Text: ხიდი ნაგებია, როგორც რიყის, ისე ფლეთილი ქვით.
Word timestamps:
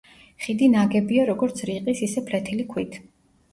ხიდი 0.45 0.69
ნაგებია, 0.75 1.27
როგორც 1.31 1.63
რიყის, 1.71 2.03
ისე 2.09 2.25
ფლეთილი 2.33 2.69
ქვით. 2.75 3.01